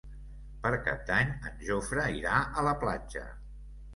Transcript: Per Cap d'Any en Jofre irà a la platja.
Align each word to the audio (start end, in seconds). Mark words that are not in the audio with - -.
Per 0.63 0.69
Cap 0.85 1.03
d'Any 1.09 1.33
en 1.49 1.59
Jofre 1.67 2.07
irà 2.21 2.39
a 2.61 2.63
la 2.71 2.75
platja. 2.85 3.25